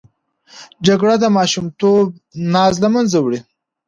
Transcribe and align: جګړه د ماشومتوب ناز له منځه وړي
جګړه 0.87 1.15
د 1.19 1.25
ماشومتوب 1.37 2.05
ناز 2.53 2.75
له 2.83 2.89
منځه 2.95 3.17
وړي 3.21 3.39